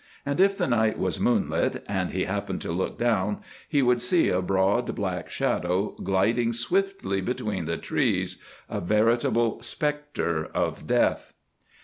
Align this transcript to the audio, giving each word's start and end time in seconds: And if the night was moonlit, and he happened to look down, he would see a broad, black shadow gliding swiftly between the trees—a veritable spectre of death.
And 0.25 0.39
if 0.39 0.57
the 0.57 0.65
night 0.65 0.97
was 0.97 1.19
moonlit, 1.19 1.83
and 1.87 2.09
he 2.09 2.23
happened 2.23 2.59
to 2.61 2.71
look 2.71 2.97
down, 2.97 3.41
he 3.69 3.83
would 3.83 4.01
see 4.01 4.29
a 4.29 4.41
broad, 4.41 4.95
black 4.95 5.29
shadow 5.29 5.91
gliding 6.03 6.53
swiftly 6.53 7.21
between 7.21 7.65
the 7.65 7.77
trees—a 7.77 8.81
veritable 8.81 9.61
spectre 9.61 10.45
of 10.55 10.87
death. 10.87 11.35